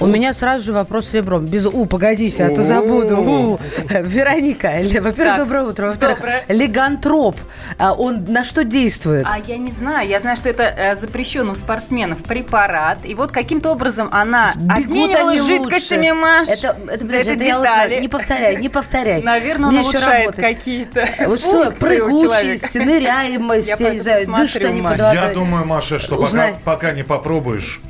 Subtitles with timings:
[0.00, 1.46] У меня сразу же вопрос с ребром.
[1.46, 3.16] Без У, погодите, а то забуду.
[3.20, 3.58] У.
[3.88, 4.68] Вероника,
[5.00, 5.88] во-первых, Так, доброе утро.
[5.88, 6.44] Во-вторых, доброе.
[6.48, 7.36] лигантроп.
[7.78, 9.26] А Он на что действует?
[9.28, 10.08] А я не знаю.
[10.08, 12.98] Я знаю, что это э, запрещенный у спортсменов препарат.
[13.04, 16.20] И вот каким-то образом она Бегут обменивалась они жидкостями, лучше.
[16.20, 16.48] Маш.
[16.48, 18.00] Это, это, это, это я детали.
[18.00, 19.22] Не повторяй, не повторяй.
[19.22, 24.80] Наверное, Мне он еще улучшает какие-то Вот что, прыгучесть, ныряемость, Я не знаю, дышит они.
[24.80, 26.24] Я думаю, Маша, что
[26.64, 27.80] пока не попробуешь,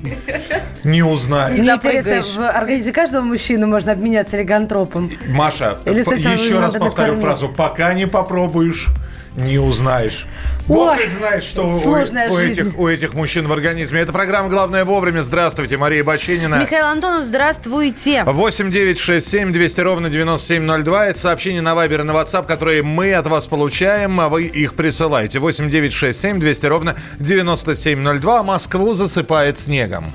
[0.84, 1.58] не узнаешь.
[2.02, 2.36] Запрыгаешь.
[2.36, 5.10] в организме каждого мужчины можно обменяться лигантропом.
[5.28, 7.22] Маша, Или еще раз повторю накормить.
[7.22, 7.48] фразу.
[7.48, 8.88] Пока не попробуешь,
[9.36, 10.26] не узнаешь.
[10.66, 11.96] Бог Ой, их знает, что у, у
[12.38, 14.00] этих, у этих мужчин в организме.
[14.00, 15.22] Это программа «Главное вовремя».
[15.22, 16.56] Здравствуйте, Мария Баченина.
[16.56, 18.24] Михаил Антонов, здравствуйте.
[18.24, 21.06] 8 9 6 7 200 ровно 9702.
[21.06, 24.74] Это сообщение на Вайбер и на WhatsApp, которые мы от вас получаем, а вы их
[24.74, 25.38] присылаете.
[25.38, 28.42] 8 9 6 7 200 ровно 9702.
[28.42, 30.12] Москву засыпает снегом.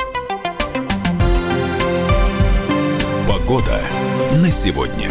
[3.44, 3.82] Погода
[4.38, 5.10] на сегодня.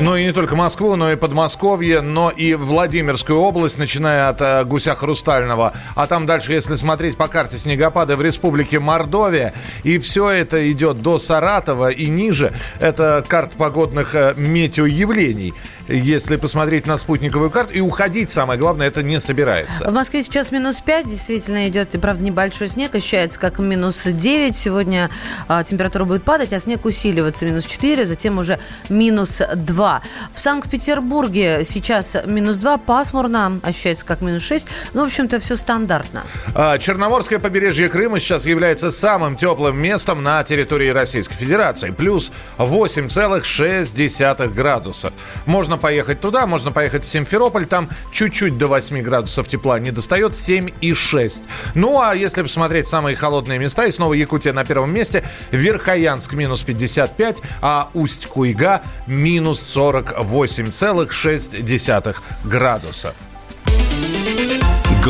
[0.00, 4.64] Ну и не только Москву, но и Подмосковье, но и Владимирскую область, начиная от э,
[4.64, 5.72] Гуся Хрустального.
[5.96, 11.02] А там дальше, если смотреть по карте снегопады в республике Мордовия, и все это идет
[11.02, 12.52] до Саратова и ниже.
[12.78, 15.52] Это карта погодных э, метеоявлений.
[15.88, 19.90] Если посмотреть на спутниковую карту, и уходить, самое главное, это не собирается.
[19.90, 24.54] В Москве сейчас минус 5, действительно идет, и, правда, небольшой снег, ощущается как минус 9.
[24.54, 25.10] Сегодня
[25.48, 28.58] а, температура будет падать, а снег усиливаться минус 4, затем уже
[28.90, 29.87] минус 2.
[30.32, 34.66] В Санкт-Петербурге сейчас минус 2, пасмурно, ощущается как минус 6.
[34.94, 36.22] Ну, в общем-то, все стандартно.
[36.54, 41.90] А, Черноморское побережье Крыма сейчас является самым теплым местом на территории Российской Федерации.
[41.90, 45.12] Плюс 8,6 градусов.
[45.46, 47.66] Можно поехать туда, можно поехать в Симферополь.
[47.66, 51.48] Там чуть-чуть до 8 градусов тепла не достает, 7,6.
[51.74, 55.24] Ну, а если посмотреть самые холодные места, и снова Якутия на первом месте.
[55.50, 63.14] Верхоянск минус 55, а Усть-Куйга минус 48,6 градусов.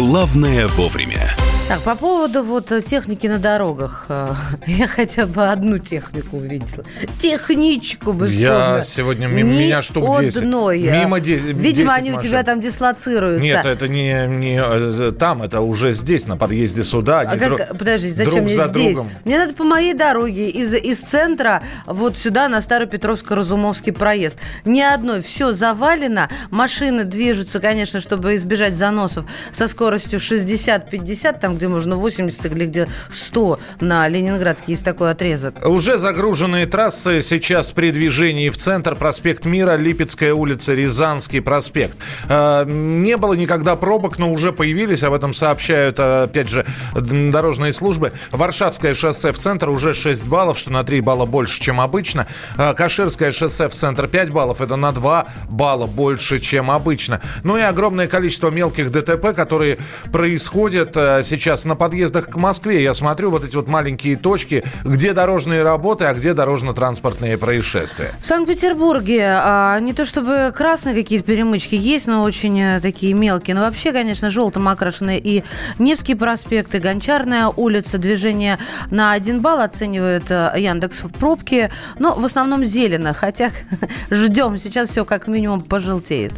[0.02, 1.34] Главное вовремя.
[1.66, 4.06] Так, по поводу вот э, техники на дорогах.
[4.08, 4.32] э,
[4.68, 6.82] Я хотя бы одну технику увидела.
[7.18, 10.36] Техничку бы Я сегодня ми- Ни меня штук 10.
[10.44, 10.80] одной.
[10.80, 12.30] Мимо де- Видимо, 10 они у машин.
[12.30, 13.42] тебя там дислоцируются.
[13.44, 17.20] Нет, это не, не э, там, это уже здесь, на подъезде сюда.
[17.22, 18.94] А как, друг- подожди, зачем друг мне за здесь?
[18.96, 19.10] другом.
[19.26, 24.38] Мне надо по моей дороге из, из центра вот сюда на Старопетровско-Разумовский проезд.
[24.64, 26.30] Ни одной, все завалено.
[26.50, 32.88] Машины движутся, конечно, чтобы избежать заносов со скоростью 60-50, там, где можно 80 или где
[33.10, 35.66] 100 на Ленинградке есть такой отрезок.
[35.66, 41.96] Уже загруженные трассы сейчас при движении в центр, проспект Мира, Липецкая улица, Рязанский проспект.
[42.28, 47.72] Э, Не было никогда пробок, но уже появились, об этом сообщают, э, опять же, дорожные
[47.72, 48.12] службы.
[48.30, 52.26] Варшавское шоссе в центр уже 6 баллов, что на 3 балла больше, чем обычно.
[52.56, 57.20] Э, Каширское шоссе в центр 5 баллов, это на 2 балла больше, чем обычно.
[57.44, 59.77] Ну и огромное количество мелких ДТП, которые
[60.12, 62.82] происходят э, сейчас на подъездах к Москве.
[62.82, 68.12] Я смотрю вот эти вот маленькие точки, где дорожные работы, а где дорожно-транспортные происшествия.
[68.20, 73.54] В Санкт-Петербурге а, не то чтобы красные какие-то перемычки есть, но очень э, такие мелкие.
[73.54, 75.44] Но вообще, конечно, желтым окрашены и
[75.78, 77.98] Невский проспект, и Гончарная улица.
[77.98, 78.58] Движение
[78.90, 81.70] на один балл оценивает э, Яндекс пробки.
[81.98, 83.50] Но в основном зелено, хотя
[84.10, 84.58] ждем.
[84.58, 86.32] Сейчас все как минимум пожелтеет.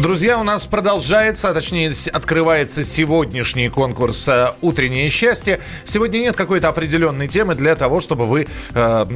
[0.00, 5.60] Друзья, у нас продолжается, а точнее открывается сегодняшний конкурс э, «Утреннее счастье».
[5.84, 9.06] Сегодня нет какой-то определенной темы для того, чтобы вы э,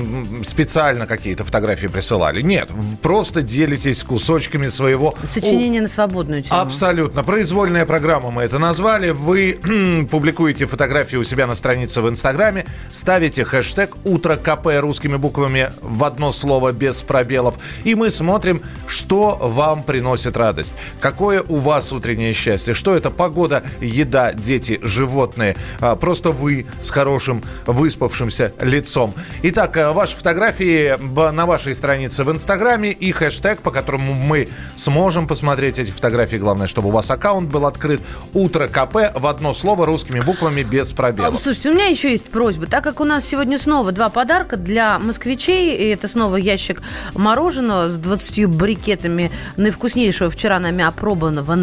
[0.45, 2.43] специально какие-то фотографии присылали.
[2.43, 2.69] Нет,
[3.01, 5.15] просто делитесь кусочками своего...
[5.25, 6.61] Сочинение на свободную тему.
[6.61, 7.25] Абсолютно.
[7.25, 9.09] Произвольная программа мы это назвали.
[9.09, 9.59] Вы
[10.11, 16.05] публикуете фотографии у себя на странице в Инстаграме, ставите хэштег «Утро КП» русскими буквами в
[16.05, 17.55] одно слово без пробелов.
[17.85, 20.74] И мы смотрим, что вам приносит радость.
[21.01, 22.75] Какое у вас утреннее счастье?
[22.75, 23.11] Что это?
[23.11, 25.57] Погода, еда, дети, животные.
[25.81, 29.15] А, Просто вы с хорошим выспавшимся лицом.
[29.43, 30.97] Итак, а, ваши фотографии
[31.33, 36.37] на вашей странице в Инстаграме и хэштег, по которому мы сможем посмотреть эти фотографии.
[36.37, 38.01] Главное, чтобы у вас аккаунт был открыт.
[38.33, 41.41] Утро КП в одно слово русскими буквами без А, пробелов.
[41.43, 42.67] Слушайте, у меня еще есть просьба.
[42.67, 46.83] Так как у нас сегодня снова два подарка для москвичей, и это снова ящик
[47.15, 51.55] мороженого с 20 брикетами наивкуснейшего вчера нами опробованного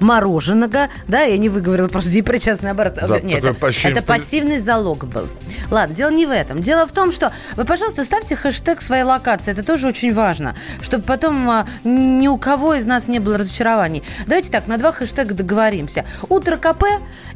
[0.00, 2.94] мороженого, да, я не выговорила, просто причастный оборот.
[2.94, 5.28] Да, Нет, это, ощущение, это пассивный залог был.
[5.70, 6.62] Ладно, дело не в этом.
[6.62, 9.52] Дело в том, что вы, пожалуйста, ставьте хэштег своей локации.
[9.52, 14.02] Это тоже очень важно, чтобы потом а, ни у кого из нас не было разочарований.
[14.26, 16.04] Давайте так, на два хэштега договоримся.
[16.28, 16.84] Утро КП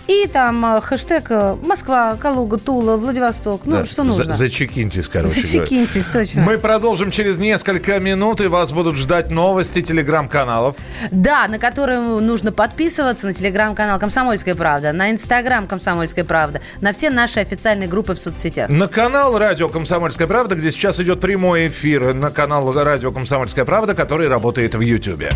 [0.09, 3.63] и там а, хэштег а, Москва, Калуга, Тула, Владивосток.
[3.65, 4.25] Ну, Да, что нужно?
[4.25, 5.41] За- зачекиньтесь, короче.
[5.41, 6.43] Зачекиньтесь, точно.
[6.43, 9.83] Мы продолжим через несколько минут, и вас будут ждать новости
[10.23, 10.77] телеграм-каналов.
[11.11, 17.11] Да, на которые нужно подписываться, на телеграм-канал «Комсомольская правда», на инстаграм «Комсомольская правда», на все
[17.11, 18.69] наши официальные группы в соцсетях.
[18.69, 23.95] На канал Радио Комсомольская правда, где сейчас идет прямой эфир, на канал Радио Комсомольская правда,
[23.95, 25.31] который работает в Ютьюбе.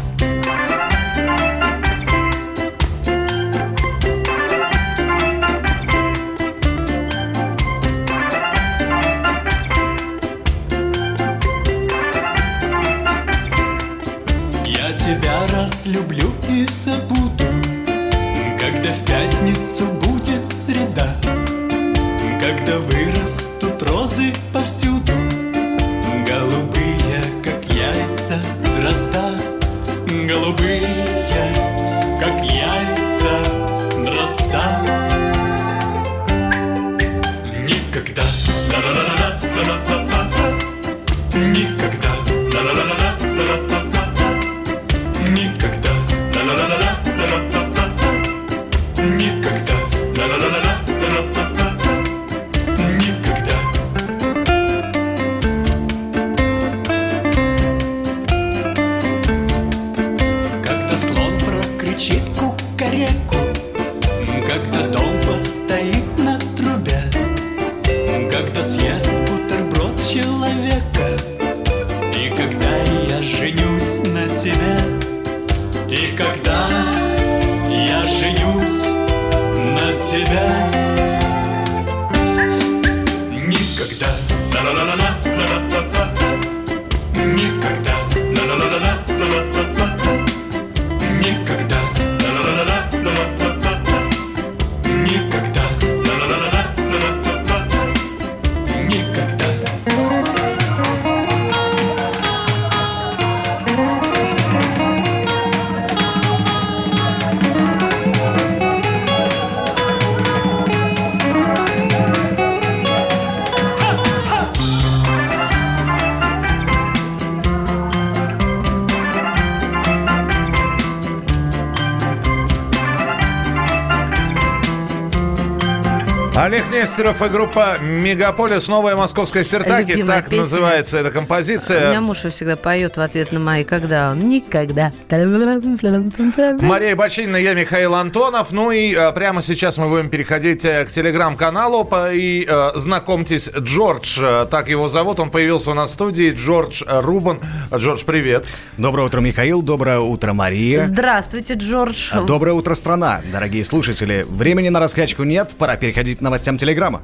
[126.98, 128.68] Олег Нестеров и группа «Мегаполис.
[128.68, 129.90] Новая московская сертаки».
[129.90, 130.40] Любимая Так песня.
[130.40, 132.00] называется эта У меня композиция.
[132.00, 134.92] муж всегда поет в ответ на мои «Когда он?» Никогда.
[135.10, 138.52] Мария Бочинина, я Михаил Антонов.
[138.52, 141.84] Ну и э, прямо сейчас мы будем переходить э, к телеграм-каналу.
[141.84, 144.18] по- И э, знакомьтесь, Джордж,
[144.50, 145.20] так его зовут.
[145.20, 146.32] Он появился у нас в студии.
[146.34, 147.40] Джордж Рубан.
[147.74, 148.46] Джордж, привет.
[148.78, 149.60] Доброе утро, Михаил.
[149.60, 150.86] Доброе утро, Мария.
[150.86, 152.08] Здравствуйте, Джордж.
[152.12, 153.20] А, Доброе утро, страна.
[153.30, 157.02] Дорогие слушатели, времени на раскачку нет, пора переходить к новостям Телеграма.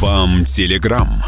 [0.00, 1.22] Вам Телеграм.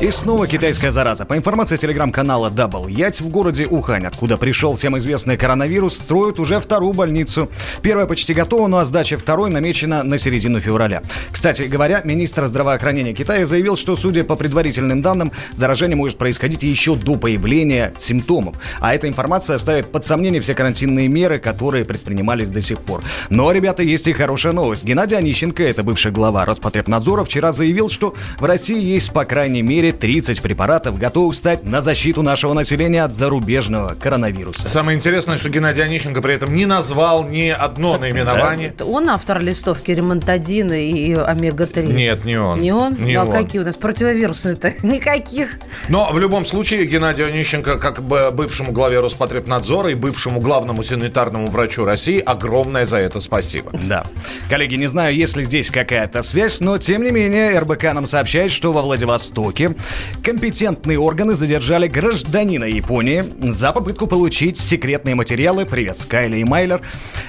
[0.00, 1.26] И снова китайская зараза.
[1.26, 6.58] По информации телеграм-канала Double Ять, в городе Ухань, откуда пришел всем известный коронавирус, строят уже
[6.58, 7.50] вторую больницу.
[7.82, 11.02] Первая почти готова, ну а сдача второй намечена на середину февраля.
[11.30, 16.96] Кстати говоря, министр здравоохранения Китая заявил, что, судя по предварительным данным, заражение может происходить еще
[16.96, 18.56] до появления симптомов.
[18.80, 23.02] А эта информация ставит под сомнение все карантинные меры, которые предпринимались до сих пор.
[23.28, 24.82] Но, ребята, есть и хорошая новость.
[24.82, 29.89] Геннадий Онищенко, это бывший глава Роспотребнадзора, вчера заявил, что в России есть, по крайней мере,
[29.92, 34.68] 30 препаратов, готовых стать на защиту нашего населения от зарубежного коронавируса.
[34.68, 38.68] Самое интересное, что Геннадий Онищенко при этом не назвал ни одно наименование.
[38.68, 41.92] Это Он автор листовки ремонтадина и омега-3?
[41.92, 42.60] Нет, не он.
[42.60, 42.94] Не он?
[42.94, 43.32] Не а он.
[43.32, 44.74] какие у нас противовирусы-то?
[44.86, 45.58] Никаких.
[45.88, 51.48] Но в любом случае Геннадию Онищенко, как бы бывшему главе Роспотребнадзора и бывшему главному санитарному
[51.48, 53.70] врачу России, огромное за это спасибо.
[53.72, 54.04] Да.
[54.48, 58.50] Коллеги, не знаю, есть ли здесь какая-то связь, но тем не менее РБК нам сообщает,
[58.50, 59.74] что во Владивостоке
[60.22, 66.80] компетентные органы задержали гражданина Японии за попытку получить секретные материалы, привет, Скайли и Майлер,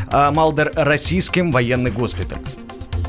[0.07, 2.39] а, Малдер, российским военный госпиталь.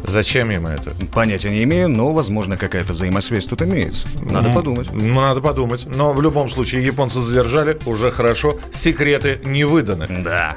[0.04, 0.94] Зачем им это?
[1.12, 4.06] Понятия не имею, но, возможно, какая-то взаимосвязь тут имеется.
[4.22, 4.88] Надо подумать.
[4.92, 5.86] Ну, надо подумать.
[5.86, 8.56] Но в любом случае, японцы задержали, уже хорошо.
[8.70, 10.06] Секреты не выданы.
[10.22, 10.56] Да.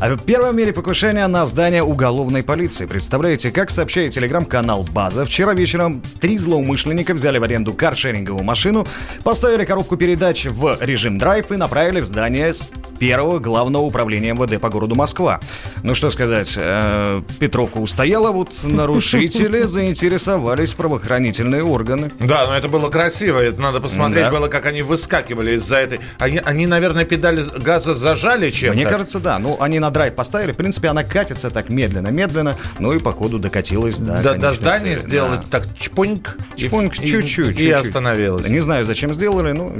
[0.00, 2.86] А в мире покушение на здание уголовной полиции.
[2.86, 8.86] Представляете, как сообщает телеграм-канал «База», вчера вечером три злоумышленника взяли в аренду каршеринговую машину,
[9.22, 12.68] поставили коробку передач в режим драйв и направили в здание с
[12.98, 15.40] первого главного управления МВД по городу Москва.
[15.82, 22.10] Ну что сказать, э, Петровка устояла, вот нарушители заинтересовались правоохранительные органы.
[22.20, 23.38] Да, но это было красиво.
[23.40, 24.30] Это надо посмотреть Да.
[24.30, 26.00] было, как они выскакивали из-за этой.
[26.18, 28.74] Они, они, наверное, педали газа зажали чем-то.
[28.76, 29.38] Мне кажется, да.
[29.38, 30.52] Ну, они на драйв поставили.
[30.52, 32.56] В принципе, она катится так медленно-медленно.
[32.78, 35.08] Ну и, походу, докатилась до до, до здания цели.
[35.08, 35.44] сделали Да.
[35.60, 36.36] так чпоньк.
[36.56, 37.24] и- Чпоньк, и- чуть-чуть.
[37.24, 37.72] И, чуть-чуть.
[37.72, 38.48] остановилась.
[38.48, 39.76] Не знаю, зачем сделали, ну,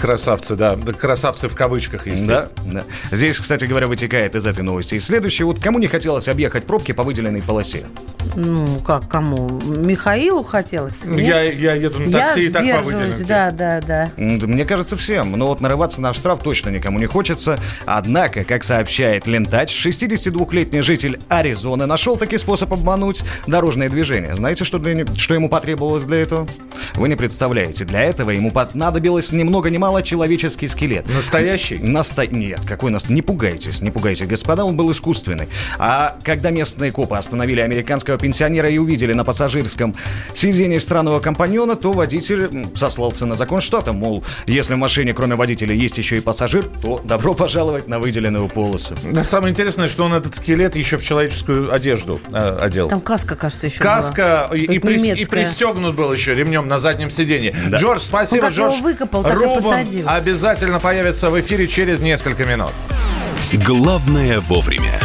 [0.00, 0.76] Красавцы, да.
[0.76, 2.48] Красавцы в кавычках, естественно.
[2.72, 3.16] да, да.
[3.16, 4.94] Здесь, кстати говоря, вытекает из этой новости.
[4.96, 7.84] И следующее, вот кому не хотелось объехать пробки по выделенной полосе?
[8.34, 9.48] Ну, как кому?
[9.48, 11.04] Михаилу хотелось?
[11.04, 11.20] нет?
[11.20, 13.24] Я, я еду на такси и так по сдерживаюсь, выделенке.
[13.24, 14.10] да, да, да.
[14.16, 15.32] Мне кажется, всем.
[15.32, 17.58] Но вот нарываться на штраф точно никому не хочется.
[17.86, 24.34] Однако, как сообщает Лентач, 62-летний житель Аризоны нашел таки способ обмануть дорожное движение.
[24.34, 26.46] Знаете, что, для что ему потребовалось для этого?
[26.94, 27.84] Вы не представляете.
[27.84, 31.04] Для этого ему понадобилось ни много ни мало человеческий скелет.
[31.12, 31.80] Настоящий?
[31.80, 32.28] Наста...
[32.28, 33.08] Нет, какой нас...
[33.08, 35.48] Не пугайтесь, не пугайтесь, господа, он был искусственный.
[35.80, 39.96] А когда местные копы остановили американского пенсионера и увидели на пассажирском
[40.32, 45.74] сиденье странного компаньона, то водитель сослался на закон штата, мол, если в машине кроме водителя
[45.74, 48.94] есть еще и пассажир, то добро пожаловать на выделенную полосу.
[49.02, 52.86] Да, самое интересное, что он этот скелет еще в человеческую одежду э, одел.
[52.86, 56.78] Там каска, кажется, еще Каска и, и, Какая-то прис- и пристегнут был еще ремнем на
[56.78, 57.56] заднем сиденье.
[57.70, 58.82] Джордж, спасибо, как его Джордж.
[58.82, 62.72] выкопал, так и Рубан обязательно появится в эфире через несколько минут.
[63.52, 65.00] Главное вовремя.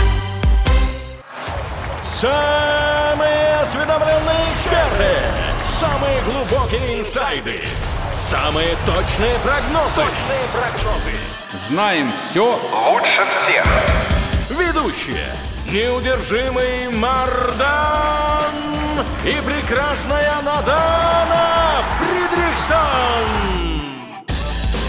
[2.07, 5.17] Самые осведомленные эксперты,
[5.65, 7.61] самые глубокие инсайды,
[8.13, 9.95] самые точные прогнозы.
[9.95, 11.17] Точные прогнозы.
[11.67, 12.59] Знаем все
[12.91, 13.65] лучше всех.
[14.49, 15.27] Ведущие.
[15.71, 18.53] Неудержимый Мардан
[19.23, 23.82] и прекрасная Надана Фридрихсон.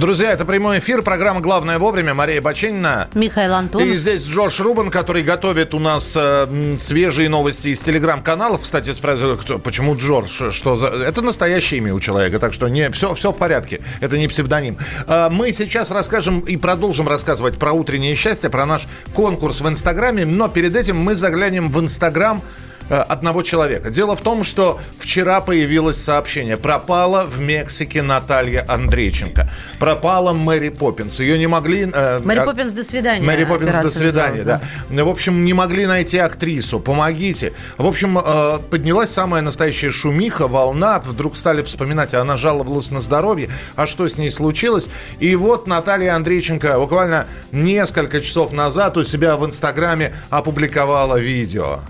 [0.00, 2.14] Друзья, это прямой эфир, программа «Главное вовремя».
[2.14, 3.10] Мария Баченина.
[3.12, 3.86] Михаил Антонов.
[3.86, 8.62] И здесь Джордж Рубан, который готовит у нас э, свежие новости из телеграм-каналов.
[8.62, 10.52] Кстати, спрашивают, кто, почему Джордж?
[10.52, 10.86] Что за...
[10.86, 13.82] Это настоящее имя у человека, так что не, все, все в порядке.
[14.00, 14.78] Это не псевдоним.
[15.06, 20.24] Э, мы сейчас расскажем и продолжим рассказывать про утреннее счастье, про наш конкурс в Инстаграме.
[20.24, 23.90] Но перед этим мы заглянем в Инстаграм э, одного человека.
[23.90, 26.56] Дело в том, что вчера появилось сообщение.
[26.56, 29.50] Пропала в Мексике Наталья Андрейченко.
[29.78, 31.20] Пропала Мэри Поппинс.
[31.20, 31.90] Ее не могли...
[31.92, 33.24] э, Мэри а- Поппинс, до свидания.
[33.24, 34.60] Мэри Поппинс, до свидания, да.
[34.88, 36.80] называлась, В общем, не могли найти актрису.
[36.80, 37.52] Помогите.
[37.78, 40.98] В общем, э, поднялась самая настоящая шумиха, волна.
[40.98, 43.50] Вдруг стали вспоминать, а она жаловалась на здоровье.
[43.76, 44.88] А что с ней случилось?
[45.18, 51.80] И вот Наталья Андрейченко буквально несколько часов назад у себя в Инстаграме опубликовала видео.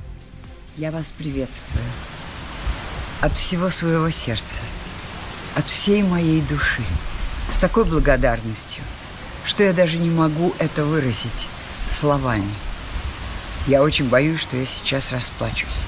[0.81, 1.85] Я вас приветствую.
[3.21, 4.61] От всего своего сердца.
[5.55, 6.83] От всей моей души.
[7.53, 8.83] С такой благодарностью,
[9.45, 11.49] что я даже не могу это выразить
[11.91, 12.49] словами.
[13.67, 15.85] Я очень боюсь, что я сейчас расплачусь.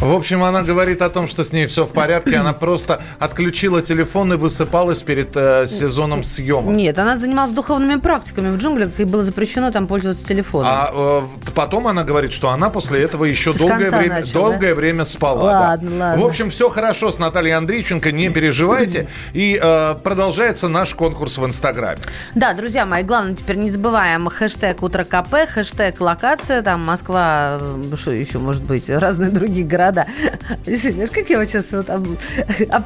[0.00, 2.36] В общем, она говорит о том, что с ней все в порядке.
[2.36, 6.74] Она просто отключила телефон и высыпалась перед э, сезоном съемок.
[6.74, 10.68] Нет, она занималась духовными практиками в джунглях, и было запрещено там пользоваться телефоном.
[10.70, 11.22] А э,
[11.54, 15.04] потом она говорит, что она после этого еще С долгое конца время, начал, долгое время
[15.06, 15.44] спала.
[15.44, 15.96] Ладно, да.
[16.08, 16.22] ладно.
[16.22, 19.08] В общем, все хорошо с Натальей Андрейченко, не переживайте.
[19.32, 22.00] И э, продолжается наш конкурс в Инстаграме.
[22.34, 27.96] Да, друзья мои, главное теперь не забываем хэштег Утро КП, хэштег локация, там Москва, э,
[27.96, 29.85] что еще может быть, разные другие города.
[30.64, 31.88] Действительно, как я вот сейчас вот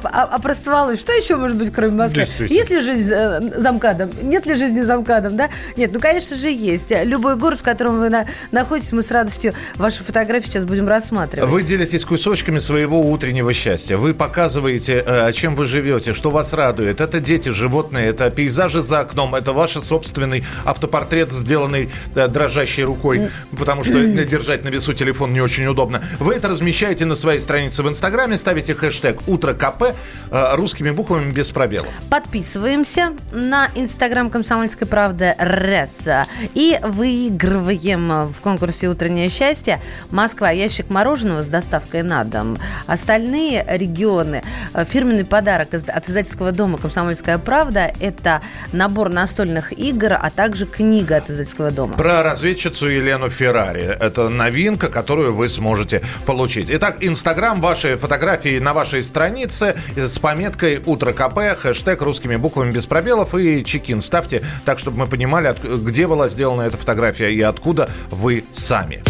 [0.03, 2.21] опростовалась, что еще может быть, кроме Москвы?
[2.49, 4.11] Есть ли жизнь э, замкадом?
[4.21, 5.49] Нет ли жизни замкадом, да?
[5.77, 6.91] Нет, ну, конечно же, есть.
[7.03, 11.49] Любой город, в котором вы на- находитесь, мы с радостью ваши фотографии сейчас будем рассматривать.
[11.49, 13.97] Вы делитесь кусочками своего утреннего счастья.
[13.97, 17.01] Вы показываете, э, чем вы живете, что вас радует.
[17.01, 23.29] Это дети, животные, это пейзажи за окном, это ваш собственный автопортрет, сделанный э, дрожащей рукой,
[23.57, 26.01] потому что держать на весу телефон не очень удобно.
[26.19, 29.83] Вы это размещаете публикуете на своей странице в Инстаграме, ставите хэштег «Утро КП»
[30.31, 31.87] э, русскими буквами без пробелов.
[32.09, 36.09] Подписываемся на Инстаграм «Комсомольской правды» РЭС
[36.53, 42.57] и выигрываем в конкурсе «Утреннее счастье» Москва ящик мороженого с доставкой на дом.
[42.87, 44.43] Остальные регионы
[44.73, 48.41] фирменный подарок от издательского дома «Комсомольская правда»– это
[48.73, 51.93] набор настольных игр, а также книга от издательского дома.
[51.93, 53.83] Про разведчицу Елену Феррари.
[53.83, 56.69] Это новинка, которую вы сможете получить.
[56.81, 62.87] Итак, Инстаграм, ваши фотографии на вашей странице с пометкой «Утро КП», хэштег русскими буквами без
[62.87, 67.87] пробелов и чекин ставьте, так, чтобы мы понимали, где была сделана эта фотография и откуда
[68.09, 69.03] вы сами.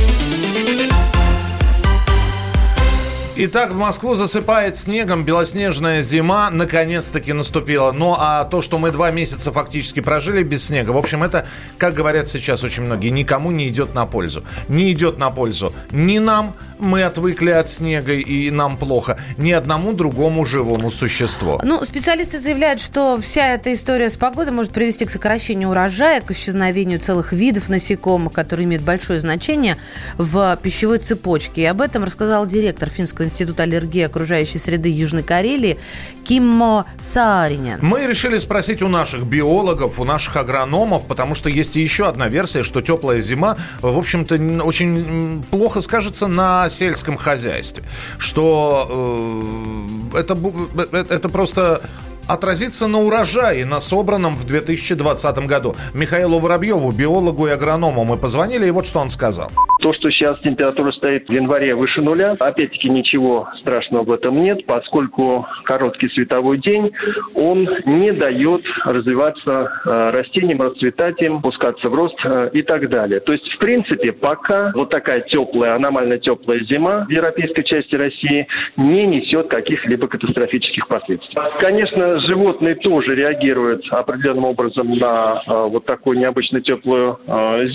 [3.44, 7.92] Итак, в Москву засыпает снегом, белоснежная зима наконец-таки наступила.
[7.92, 11.48] Ну а то, что мы два месяца фактически прожили без снега, в общем, это,
[11.80, 14.44] как говорят сейчас очень многие, никому не идет на пользу.
[14.68, 19.94] Не идет на пользу ни нам, мы отвыкли от снега и нам плохо, ни одному
[19.94, 21.60] другому живому существу.
[21.64, 26.30] Ну, специалисты заявляют, что вся эта история с погодой может привести к сокращению урожая, к
[26.30, 29.78] исчезновению целых видов насекомых, которые имеют большое значение
[30.20, 31.64] в пищевой цепочке.
[31.64, 35.80] И об этом рассказал директор Финского института аллергии окружающей среды Южной Карелии
[36.24, 37.80] Киммо Сааринен.
[37.82, 42.64] Мы решили спросить у наших биологов, у наших агрономов, потому что есть еще одна версия,
[42.64, 47.84] что теплая зима, в общем-то, очень плохо скажется на сельском хозяйстве.
[48.18, 48.88] Что
[50.14, 51.82] э, это, бу- э, это просто
[52.28, 55.76] отразится на урожае, на собранном в 2020 году.
[55.94, 59.52] Михаилу Воробьеву, биологу и агроному, мы позвонили, и вот что он сказал.
[59.82, 64.64] То, что сейчас температура стоит в январе выше нуля, опять-таки ничего страшного в этом нет,
[64.68, 66.92] поскольку короткий световой день,
[67.34, 73.22] он не дает развиваться э, растениям, расцветать им, пускаться в рост э, и так далее.
[73.22, 78.48] То есть, в принципе, пока вот такая теплая, аномально теплая зима в европейской части России
[78.78, 81.36] не несет каких-либо катастрофических последствий.
[81.60, 87.20] Конечно, животные тоже реагируют определенным образом на э, вот такую необычно теплую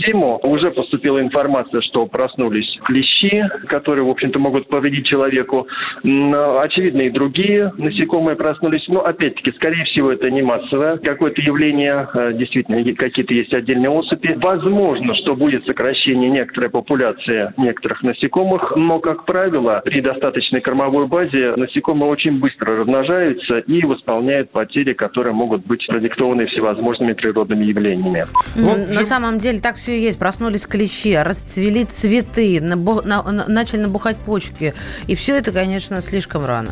[0.06, 0.38] зиму.
[0.44, 5.66] Уже поступила информация, что проснулись клещи, которые, в общем-то, могут повредить человеку.
[6.04, 8.84] Очевидно, и другие насекомые проснулись.
[8.88, 12.08] Но, опять-таки, скорее всего, это не массовое какое-то явление.
[12.12, 14.34] Э, Действительно, какие-то есть отдельные особи.
[14.36, 21.54] Возможно, что будет сокращение некоторой популяции некоторых насекомых, но, как правило, при достаточной кормовой базе
[21.56, 28.25] насекомые очень быстро размножаются и восполняют потери, которые могут быть продиктованы всевозможными природными явлениями.
[28.56, 30.18] М, На самом деле так все и есть.
[30.18, 34.75] Проснулись клещи, расцвели цветы, набу- на- на- начали набухать почки.
[35.06, 36.70] И все это, конечно, слишком рано.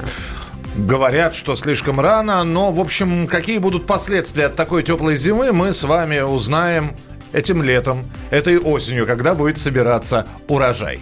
[0.77, 5.72] Говорят, что слишком рано, но, в общем, какие будут последствия от такой теплой зимы, мы
[5.72, 6.92] с вами узнаем
[7.33, 11.00] этим летом, этой осенью, когда будет собираться урожай.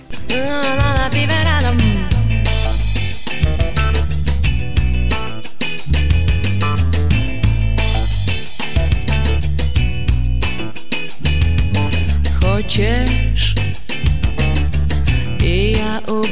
[12.41, 13.55] Хочешь,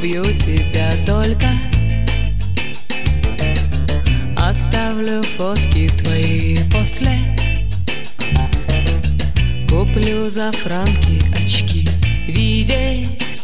[0.00, 1.46] убью тебя только.
[4.36, 7.18] Оставлю фотки твои после.
[9.68, 11.86] Куплю за франки очки
[12.26, 13.42] видеть.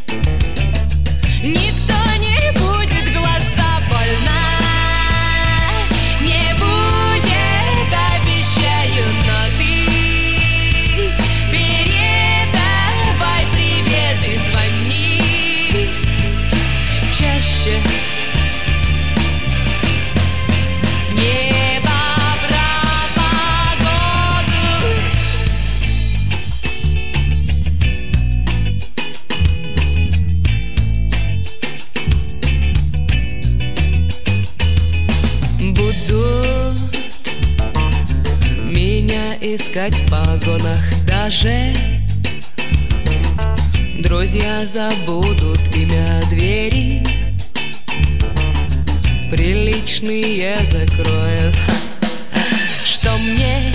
[1.42, 2.85] Никто не будет
[44.76, 47.02] забудут имя двери.
[49.30, 51.50] Приличные закрою
[52.84, 53.72] Что мне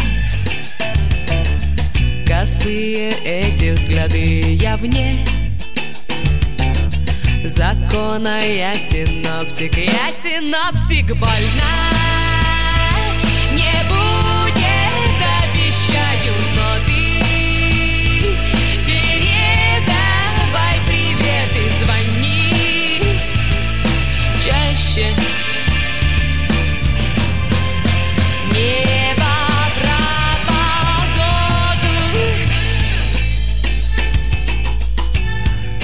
[2.28, 4.54] Косые эти взгляды?
[4.54, 5.26] Я вне
[7.46, 12.21] Закона я синоптик, я синоптик больна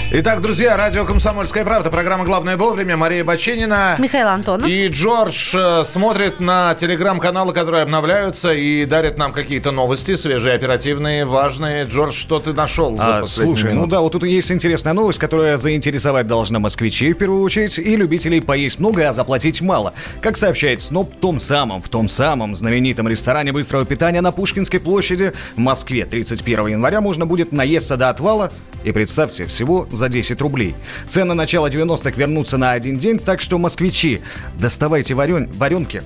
[0.10, 3.98] Итак, друзья, радио «Комсомольская правда», программа «Главное вовремя», Мария Баченина.
[4.00, 4.70] Михаил Антонов.
[4.70, 11.26] И Джордж э, смотрит на телеграм-каналы, которые обновляются и дарят нам какие-то новости, свежие, оперативные,
[11.26, 11.84] важные.
[11.84, 13.92] Джордж, что ты нашел за А, слушай, ну минуты?
[13.92, 18.40] да, вот тут есть интересная новость, которая заинтересовать должна москвичей в первую очередь и любителей
[18.40, 19.94] поесть много, а заплатить мало.
[20.22, 24.80] Как сообщает СНОП, в том самом, в том самом знаменитом ресторане быстрого питания на Пушкинской
[24.80, 28.52] площади в Москве 31 января можно будет наесться до отвала
[28.86, 30.76] и, представьте, всего за 10 рублей.
[31.08, 34.22] Цены начала 90-х вернутся на один день, так что, москвичи,
[34.60, 35.50] доставайте варен...
[35.54, 36.02] варенки.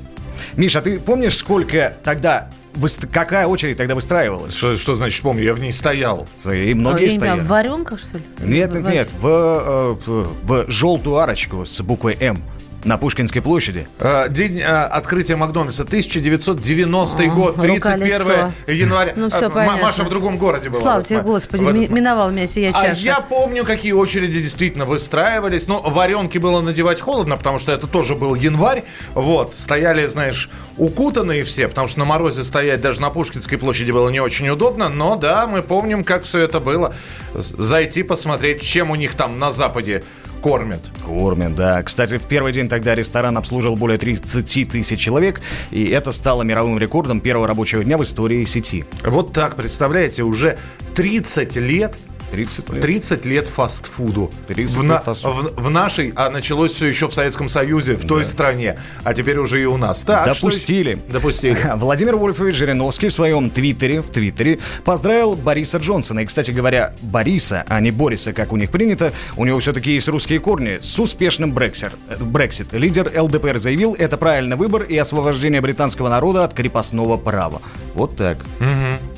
[0.56, 4.56] Миша, ты помнишь, сколько тогда выст- какая очередь тогда выстраивалась?
[4.56, 5.44] Что, что значит помню?
[5.44, 6.28] Я в ней стоял.
[6.46, 7.40] И А, многие знаю, стояли.
[7.42, 8.24] в варенках, что ли?
[8.40, 12.42] Нет, В- нет, нет, в, э, в, в желтую арочку с буквой М
[12.84, 13.88] на Пушкинской площади.
[14.00, 18.52] Э, День э, открытия Макдональдса, 1990 год, рука, 31 лицо.
[18.68, 19.14] января.
[19.16, 19.82] Ну, Э, всё М- понятно.
[19.84, 20.82] Маша в другом городе была.
[20.82, 21.22] Слава тебе.
[21.22, 23.02] Господи, миновал меня сия А чаша.
[23.06, 25.68] я помню, какие очереди действительно выстраивались.
[25.68, 28.84] Но варенки было надевать холодно, потому что это тоже был январь.
[29.14, 34.10] Вот, стояли, знаешь, укутанные все, потому что на морозе стоять даже на Пушкинской площади было
[34.10, 34.90] не очень удобно.
[34.90, 36.94] Но да, мы помним, как все это было.
[37.34, 40.04] Зайти посмотреть, чем у них там на Западе
[40.42, 40.82] кормят.
[41.06, 41.82] Кормят, да.
[41.84, 46.78] Кстати, в первый день тогда ресторан обслуживал более 30 тысяч человек, и это стало мировым
[46.80, 48.84] рекордом первого рабочего дня в истории сети.
[49.06, 50.58] Вот так, представляете, уже
[50.96, 51.96] 30 лет
[52.32, 52.82] 30 лет.
[52.82, 54.32] 30 лет фастфуду.
[54.48, 55.54] 30 в, лет фастфуду.
[55.56, 59.38] в- в нашей, а началось все еще в Советском Союзе, в той стране, а теперь
[59.38, 60.04] уже и у нас.
[60.04, 60.90] Так, что Допустили.
[60.92, 61.00] еще?
[61.12, 61.58] Допустили.
[61.76, 66.22] Владимир Вольфович Жириновский в своем твиттере, в твиттере поздравил Бориса Джонсона.
[66.22, 70.08] И, кстати говоря, Бориса, а не Бориса, как у них принято, у него все-таки есть
[70.08, 71.92] русские корни, с успешным Брексит.
[72.20, 72.74] Брексит.
[72.74, 77.62] Лидер ЛДПР заявил, это правильный выбор и освобождение британского народа от крепостного права.
[77.94, 78.38] Вот так.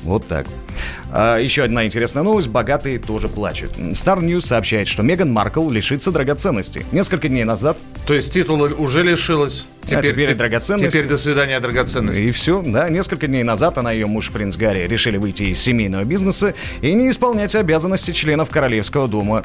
[0.02, 0.46] Вот так.
[1.10, 2.48] А, еще одна интересная новость.
[2.48, 3.70] Богатые тоже плачут.
[3.78, 6.86] Star News сообщает, что Меган Маркл лишится драгоценностей.
[6.92, 9.66] Несколько дней назад То есть титула уже лишилась.
[9.92, 10.88] А теперь те- драгоценности.
[10.90, 12.22] Теперь до свидания драгоценности.
[12.22, 12.88] И все, да.
[12.88, 16.92] Несколько дней назад она и ее муж принц Гарри решили выйти из семейного бизнеса и
[16.94, 19.42] не исполнять обязанности членов Королевского дома.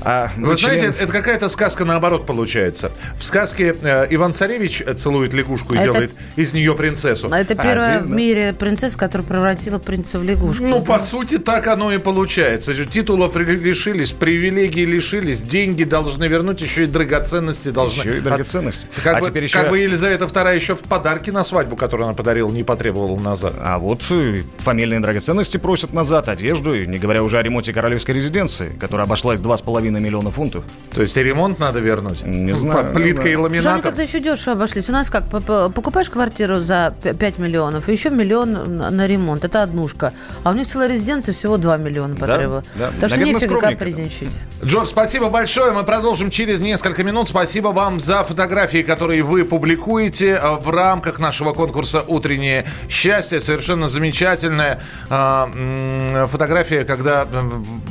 [0.00, 2.92] А, Вы член- знаете, это какая-то сказка наоборот получается.
[3.18, 7.28] В сказке э, Иван Царевич целует лягушку и А это- делает из нее принцессу.
[7.32, 8.16] А это А первая здесь, в да.
[8.16, 10.64] мире принцесса, которая превратила принца в лягушку.
[10.64, 12.74] Ну, по сути, так оно и получается.
[12.86, 18.00] Титулов лишились, привилегий лишились, деньги должны вернуть, еще и драгоценности должны.
[18.02, 18.86] Еще и драгоценности.
[18.96, 21.76] От- Как, А бы, теперь еще- как бы Елизавета II еще в подарки на свадьбу,
[21.76, 23.54] которую она подарила, не потребовала назад.
[23.60, 28.14] А вот э, фамильные драгоценности просят назад, одежду, и не говоря уже о ремонте королевской
[28.14, 30.64] резиденции, которая обошлась 2,5 миллиона фунтов.
[30.94, 32.24] То есть и ремонт надо вернуть?
[32.24, 33.28] Не знаю, Плитка да.
[33.28, 33.82] и они ламинатор?
[33.82, 34.88] как-то еще дешево обошлись.
[34.88, 39.44] У нас как, покупаешь квартиру за п- 5 миллионов, и еще миллион на ремонт.
[39.44, 40.12] Это однушка.
[40.44, 42.62] А у них целая резиденция всего 2 миллиона потребовала.
[42.76, 42.90] да.
[43.00, 44.42] Так что нефига капризничать.
[44.64, 45.72] Джордж, спасибо большое.
[45.72, 47.28] Мы продолжим через несколько минут.
[47.28, 53.40] Спасибо вам за фотографии, которые вы публикуете э, в рамках нашего конкурса «Утреннее счастье».
[53.40, 54.80] Совершенно замечательная
[55.10, 57.50] м, фотография, когда э,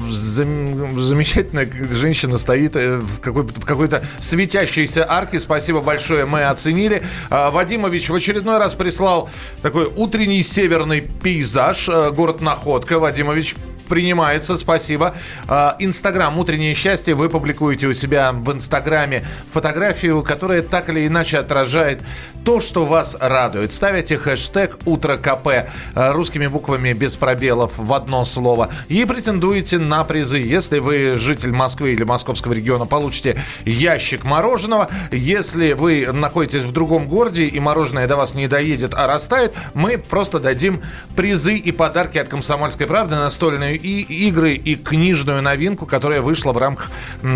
[0.09, 5.39] замечательная женщина стоит э, в какой- какой-то светящейся арке.
[5.39, 7.03] Спасибо большое, мы оценили.
[7.29, 9.29] Вадимович в очередной раз прислал
[9.61, 11.89] такой утренний северный пейзаж.
[11.89, 12.99] э, Город Находка.
[12.99, 13.55] Вадимович,
[13.87, 15.15] принимается, спасибо.
[15.47, 17.15] А, Инстаграм «Утреннее счастье».
[17.15, 22.01] Вы публикуете у себя в Инстаграме фотографию, которая так или иначе отражает
[22.43, 23.73] то, что вас радует.
[23.73, 30.03] Ставите хэштег «Утро КП» а, русскими буквами без пробелов в одно слово и претендуете на
[30.03, 30.39] призы.
[30.39, 34.89] Если вы житель Москвы или московского региона, получите ящик мороженого.
[35.11, 39.97] Если вы находитесь в другом городе и мороженое до вас не доедет, а растает, мы
[39.97, 40.81] просто дадим
[41.15, 46.57] призы и подарки от «Комсомольской правды», настольные и игры и книжную новинку, которая вышла в
[46.57, 47.27] рамках э,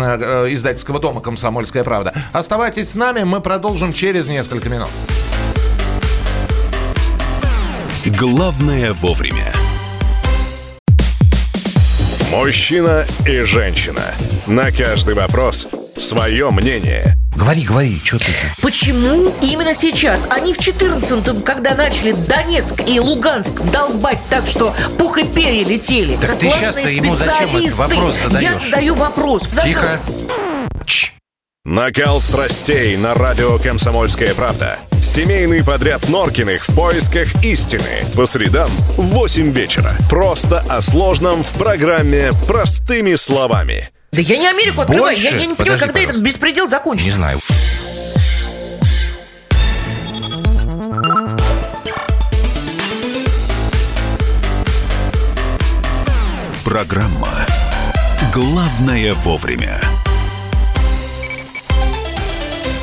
[0.50, 2.12] издательского дома «Комсомольская правда».
[2.32, 4.90] Оставайтесь с нами, мы продолжим через несколько минут.
[8.04, 9.52] Главное вовремя.
[12.32, 14.02] Мужчина и женщина.
[14.46, 17.21] На каждый вопрос свое мнение.
[17.34, 18.26] Говори, говори, что ты?
[18.60, 20.26] Почему именно сейчас?
[20.30, 26.16] Они в 14-м, когда начали Донецк и Луганск долбать так, что пух и перья летели.
[26.16, 28.42] Так ты сейчас-то ему зачем этот вопрос задаешь?
[28.52, 29.48] Я задаю вопрос.
[29.50, 30.00] За- Тихо.
[31.64, 34.78] Накал страстей на радио «Комсомольская правда».
[35.00, 38.04] Семейный подряд Норкиных в поисках истины.
[38.14, 39.92] По средам в 8 вечера.
[40.10, 43.90] Просто о сложном в программе «Простыми словами».
[44.12, 45.14] Да я не Америку открываю.
[45.14, 45.22] Больше?
[45.22, 46.26] Я, я не понимаю, Подожди, когда этот пожалуйста.
[46.26, 47.10] беспредел закончится.
[47.10, 47.38] Не знаю.
[56.62, 57.46] Программа
[58.34, 59.80] Главное вовремя.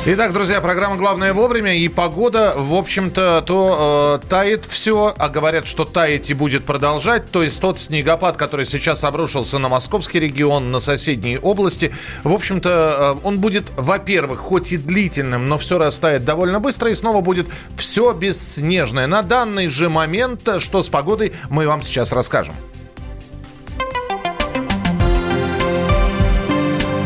[0.06, 5.66] Итак, друзья, программа «Главное вовремя» и погода, в общем-то, то э, тает все, а говорят,
[5.66, 7.30] что таять и будет продолжать.
[7.30, 11.92] То есть тот снегопад, который сейчас обрушился на московский регион, на соседние области,
[12.24, 16.94] в общем-то, э, он будет, во-первых, хоть и длительным, но все растает довольно быстро и
[16.94, 19.06] снова будет все бесснежное.
[19.06, 22.54] На данный же момент, э, что с погодой, мы вам сейчас расскажем.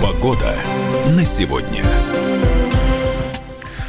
[0.01, 0.55] Погода
[1.09, 1.85] на сегодня.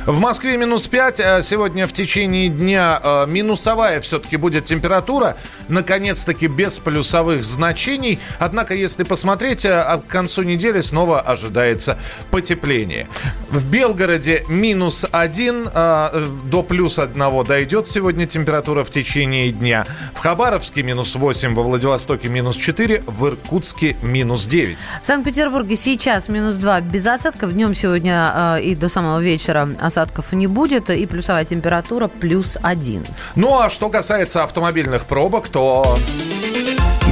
[0.06, 5.36] В Москве минус 5, а сегодня в течение дня э, минусовая все-таки будет температура,
[5.68, 8.20] наконец-таки без плюсовых значений.
[8.38, 11.98] Однако, если посмотреть, э, к концу недели снова ожидается
[12.30, 13.08] потепление.
[13.50, 19.88] В Белгороде минус 1, э, до плюс 1 дойдет сегодня температура в течение дня.
[20.13, 24.78] В Хабаровске минус 8, во Владивостоке минус 4, в Иркутске минус 9.
[25.02, 27.54] В Санкт-Петербурге сейчас минус 2 без осадков.
[27.54, 30.90] Днем сегодня и до самого вечера осадков не будет.
[30.90, 33.06] И плюсовая температура плюс 1.
[33.36, 35.98] Ну а что касается автомобильных пробок, то...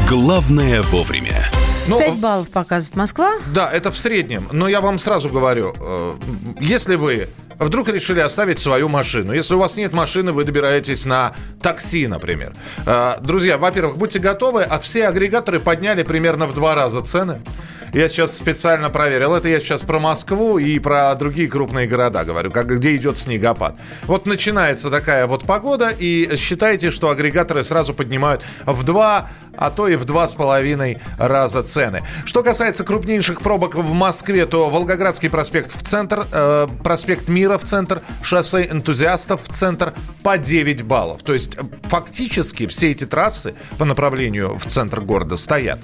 [0.07, 1.49] Главное вовремя.
[1.87, 3.33] Ну, 5 баллов показывает Москва.
[3.53, 4.47] Да, это в среднем.
[4.51, 6.15] Но я вам сразу говорю, э,
[6.59, 11.33] если вы вдруг решили оставить свою машину, если у вас нет машины, вы добираетесь на
[11.61, 12.53] такси, например.
[12.85, 17.41] Э, Друзья, во-первых, будьте готовы, а все агрегаторы подняли примерно в два раза цены.
[17.93, 19.35] Я сейчас специально проверил.
[19.35, 23.75] Это я сейчас про Москву и про другие крупные города говорю, как, где идет снегопад.
[24.05, 29.87] Вот начинается такая вот погода, и считайте, что агрегаторы сразу поднимают в два а то
[29.87, 32.01] и в два с половиной раза цены.
[32.25, 37.63] Что касается крупнейших пробок в Москве, то Волгоградский проспект в центр, э, проспект Мира в
[37.63, 41.23] центр, шоссе энтузиастов в центр по 9 баллов.
[41.23, 45.79] То есть э, фактически все эти трассы по направлению в центр города стоят.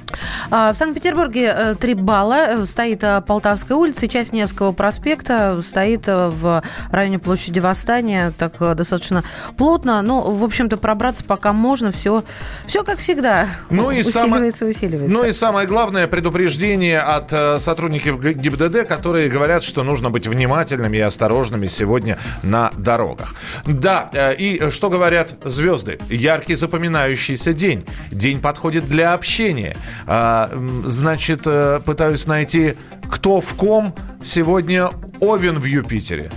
[0.49, 2.47] А, В Санкт-Петербурге э, 3 балла.
[2.49, 8.33] Э, Стоит э, Полтавская улица, часть Невского проспекта стоит э, в районе площади Восстания.
[8.37, 9.23] Так э, достаточно
[9.57, 10.01] плотно.
[10.01, 11.91] Но, в общем-то, пробраться пока можно.
[11.91, 12.23] Все,
[12.65, 13.47] все как всегда.
[13.69, 15.07] Ну и самое- усиливается.
[15.07, 20.97] Ну и самое главное предупреждение от э, сотрудников ГИБДД, которые говорят, что нужно быть внимательными
[20.97, 23.35] и осторожными сегодня на дорогах.
[23.65, 25.99] Да, э, и что говорят звезды?
[26.09, 27.85] Яркий запоминающийся день.
[28.11, 29.75] День подходит для общения.
[30.07, 30.51] А,
[30.85, 32.75] значит, э, пытаюсь найти,
[33.11, 36.31] кто в ком сегодня Овен в Юпитере.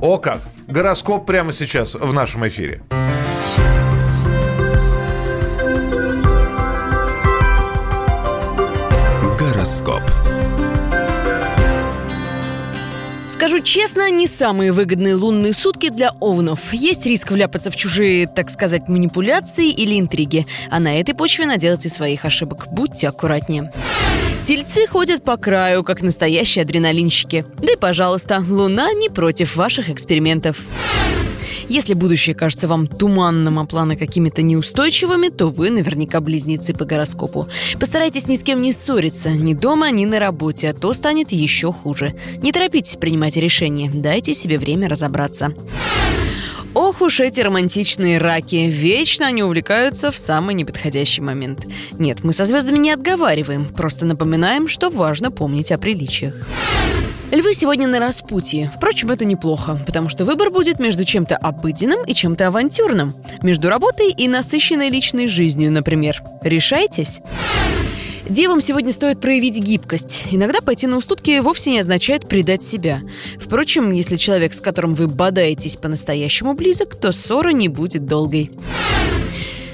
[0.00, 0.40] О как!
[0.68, 2.82] Гороскоп прямо сейчас в нашем эфире.
[13.48, 16.70] Скажу честно, не самые выгодные лунные сутки для овнов.
[16.74, 20.46] Есть риск вляпаться в чужие, так сказать, манипуляции или интриги.
[20.68, 22.66] А на этой почве наделайте своих ошибок.
[22.70, 23.72] Будьте аккуратнее.
[24.42, 27.46] Тельцы ходят по краю, как настоящие адреналинщики.
[27.62, 30.58] Да и, пожалуйста, Луна не против ваших экспериментов.
[31.68, 37.48] Если будущее кажется вам туманным, а планы какими-то неустойчивыми, то вы наверняка близнецы по гороскопу.
[37.78, 41.72] Постарайтесь ни с кем не ссориться, ни дома, ни на работе, а то станет еще
[41.72, 42.14] хуже.
[42.42, 45.54] Не торопитесь принимать решения, дайте себе время разобраться.
[46.74, 48.56] Ох уж эти романтичные раки.
[48.68, 51.66] Вечно они увлекаются в самый неподходящий момент.
[51.92, 56.46] Нет, мы со звездами не отговариваем, просто напоминаем, что важно помнить о приличиях.
[57.30, 58.70] Львы сегодня на распутье.
[58.74, 63.14] Впрочем, это неплохо, потому что выбор будет между чем-то обыденным и чем-то авантюрным.
[63.42, 66.22] Между работой и насыщенной личной жизнью, например.
[66.42, 67.20] Решайтесь.
[68.28, 70.28] Девам сегодня стоит проявить гибкость.
[70.30, 73.00] Иногда пойти на уступки вовсе не означает предать себя.
[73.40, 78.50] Впрочем, если человек, с которым вы бодаетесь по-настоящему близок, то ссора не будет долгой.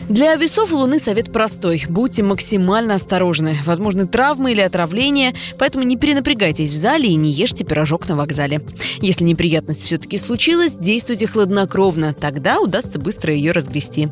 [0.08, 1.84] Для весов Луны совет простой.
[1.88, 3.56] Будьте максимально осторожны.
[3.64, 8.60] Возможны травмы или отравления, поэтому не перенапрягайтесь в зале и не ешьте пирожок на вокзале.
[9.00, 12.14] Если неприятность все-таки случилась, действуйте хладнокровно.
[12.14, 14.10] Тогда удастся быстро ее разгрести.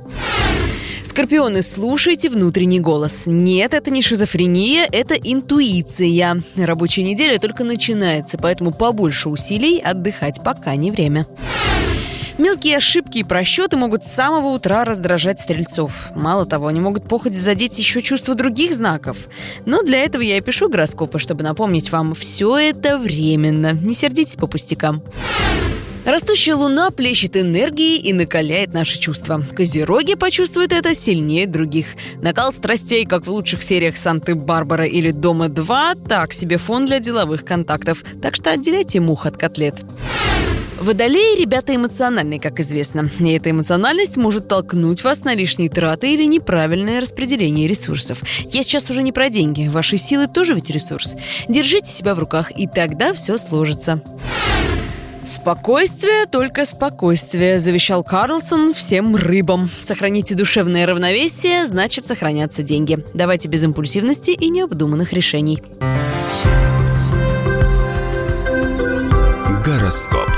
[1.05, 3.25] Скорпионы, слушайте внутренний голос.
[3.27, 6.41] Нет, это не шизофрения, это интуиция.
[6.57, 11.27] Рабочая неделя только начинается, поэтому побольше усилий отдыхать пока не время.
[12.39, 16.11] Мелкие ошибки и просчеты могут с самого утра раздражать стрельцов.
[16.17, 19.17] Мало того, они могут похоть задеть еще чувство других знаков.
[19.67, 23.73] Но для этого я и пишу гороскопы, чтобы напомнить вам, все это временно.
[23.75, 25.03] Не сердитесь по пустякам.
[26.05, 29.43] Растущая луна плещет энергией и накаляет наши чувства.
[29.55, 31.87] Козероги почувствуют это сильнее других.
[32.21, 38.05] Накал страстей, как в лучших сериях «Санты-Барбара» или «Дома-2», так себе фон для деловых контактов.
[38.21, 39.77] Так что отделяйте мух от котлет.
[40.81, 43.09] Водолеи– ребята эмоциональные, как известно.
[43.21, 48.21] И эта эмоциональность может толкнуть вас на лишние траты или неправильное распределение ресурсов.
[48.51, 49.69] Я сейчас уже не про деньги.
[49.69, 51.15] Ваши силы тоже ведь ресурс.
[51.49, 54.03] Держите себя в руках, и тогда все сложится.
[55.25, 59.69] «Спокойствие, только спокойствие»,– завещал Карлсон всем рыбам.
[59.69, 62.99] Сохраните душевное равновесие, значит сохранятся деньги.
[63.15, 65.63] Давайте без импульсивности и необдуманных решений.
[69.65, 70.29] Гороскоп.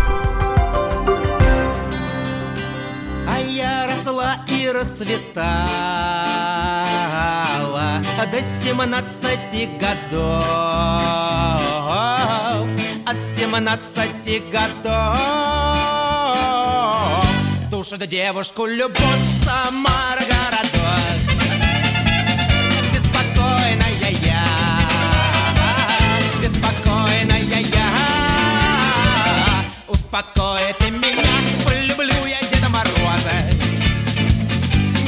[3.26, 5.64] А я росла и расцветала
[8.30, 10.44] До семнадцати годов
[13.14, 15.16] От семнадцати годов.
[17.70, 21.20] Душит девушку любовь Самара городок
[22.92, 24.44] Беспокойная я
[26.42, 27.88] Беспокойная я.
[29.86, 33.36] Успокоит и меня Полюблю я Деда Мороза.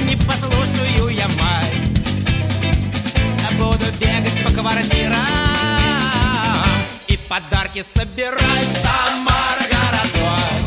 [0.07, 1.83] Не послушаю я мать.
[3.59, 5.36] Буду бегать по квартирам
[7.29, 10.65] подарки собирать Самара городок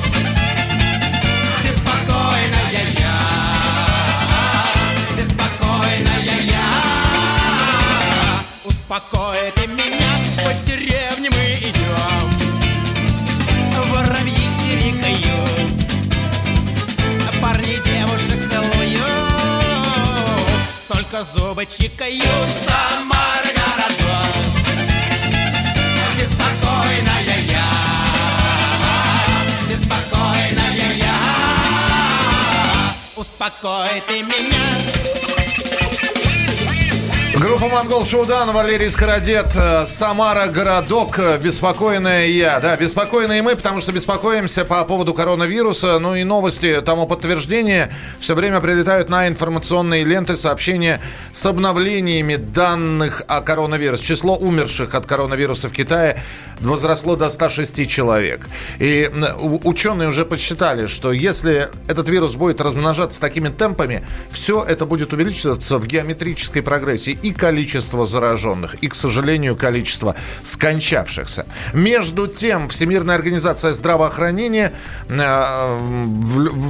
[1.64, 3.20] Беспокойная я
[5.18, 6.70] Беспокойная я.
[9.68, 12.28] Меня По деревне мы идем.
[13.92, 15.70] Воробьи чирикают
[17.42, 19.00] Парни девушек целуют.
[20.88, 24.49] Только зубы чикают Самара городок
[26.40, 27.70] Беспокойная я.
[29.70, 31.16] Беспокойная я
[33.18, 35.19] Успокоит и меня
[37.40, 42.60] Группа «Монгол Шоудан», Валерий Скородет, э, Самара, городок, э, беспокойная я.
[42.60, 46.00] Да, беспокойные мы, потому что беспокоимся по поводу коронавируса.
[46.00, 47.94] Ну и новости тому подтверждение.
[48.20, 54.04] Все время прилетают на информационные ленты сообщения с обновлениями данных о коронавирусе.
[54.04, 56.22] Число умерших от коронавируса в Китае
[56.60, 58.42] возросло до 106 человек.
[58.80, 59.10] И
[59.64, 65.78] ученые уже подсчитали, что если этот вирус будет размножаться такими темпами, все это будет увеличиваться
[65.78, 67.18] в геометрической прогрессии.
[67.30, 71.46] И количество зараженных, и, к сожалению, количество скончавшихся.
[71.74, 74.74] Между тем, Всемирная организация здравоохранения
[75.10, 75.80] э,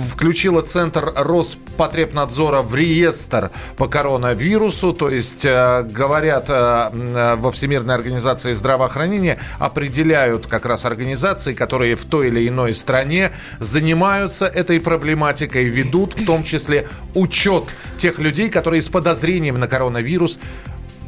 [0.10, 4.92] включила Центр Роспотребнадзора в реестр по коронавирусу.
[4.92, 12.04] То есть, э, говорят э, во Всемирной организации здравоохранения, определяют как раз организации, которые в
[12.04, 17.64] той или иной стране занимаются этой проблематикой, ведут в том числе учет
[17.96, 20.39] тех людей, которые с подозрением на коронавирус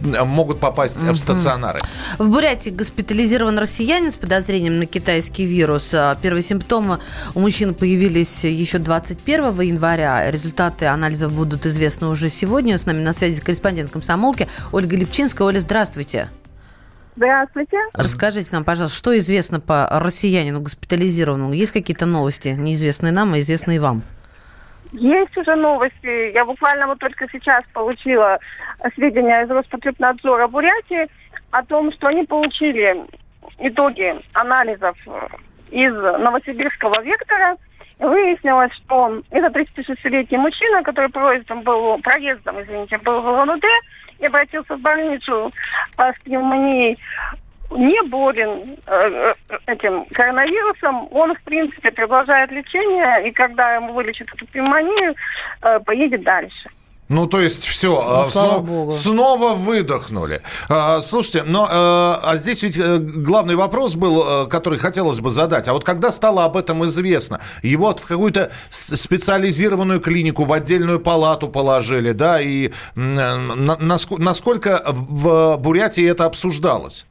[0.02, 1.80] могут попасть в стационары.
[2.18, 5.94] В Бурятии госпитализирован россиянин с подозрением на китайский вирус.
[5.94, 7.00] А, Первые симптомы
[7.36, 10.30] у мужчины появились еще 21 января.
[10.30, 12.78] Результаты анализов будут известны уже сегодня.
[12.78, 15.48] С нами на связи корреспондент комсомолки Ольга Липчинская.
[15.48, 16.30] Оля, здравствуйте.
[17.16, 17.78] Здравствуйте.
[17.94, 21.54] Расскажите нам, пожалуйста, что известно по россиянину госпитализированному?
[21.54, 24.04] Есть какие-то новости, неизвестные нам, а известные вам?
[24.92, 26.34] Есть уже новости.
[26.34, 28.40] Я буквально вот только сейчас получила
[28.96, 31.08] сведения из Роспотребнадзора Бурятии
[31.52, 33.06] о том, что они получили
[33.60, 35.28] итоги анализов э,
[35.70, 37.58] из Новосибирского вектора.
[38.00, 43.64] Выяснилось, что это 36-летний мужчина, который проездом был, проездом, извините, был в ЛНУД
[44.20, 45.54] и обратился в больницу
[45.98, 46.98] с пневмонией
[47.72, 54.28] не болен э, э, этим коронавирусом, он, в принципе, продолжает лечение, и когда ему вылечат
[54.34, 55.16] эту пневмонию,
[55.62, 56.70] э, поедет дальше.
[57.10, 58.02] Ну, то есть все,
[58.36, 58.92] Ну, богу.
[58.92, 60.40] снова выдохнули.
[60.70, 62.80] А, слушайте, но э, а здесь ведь
[63.22, 65.68] главный вопрос был, который хотелось бы задать.
[65.68, 71.50] А вот когда стало об этом известно, его в какую-то специализированную клинику, в отдельную палату
[71.50, 77.06] положили, да, и на- наско- насколько в Бурятии это обсуждалось?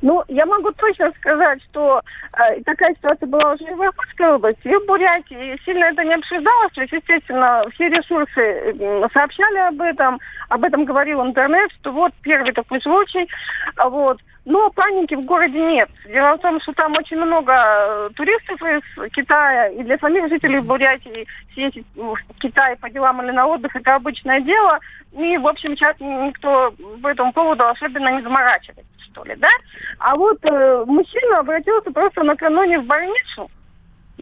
[0.00, 2.00] Ну, я могу точно сказать, что
[2.38, 5.54] э, такая ситуация была уже и в Иркутской области, и в Бурятии.
[5.54, 6.72] И сильно это не обсуждалось.
[6.72, 10.20] То есть, естественно, все ресурсы м, сообщали об этом.
[10.50, 13.28] Об этом говорил интернет, что вот первый такой случай.
[13.76, 14.20] А Вот.
[14.48, 15.90] Но паники в городе нет.
[16.06, 20.60] Дело в том, что там очень много э, туристов из Китая, и для самих жителей
[20.60, 24.78] Бурятии съездить в Китай по делам или на отдых– это обычное дело.
[25.12, 29.50] И, в общем, сейчас никто по этому поводу особенно не заморачивается, что ли, да?
[29.98, 33.50] А вот э, мужчина обратился просто накануне в больницу,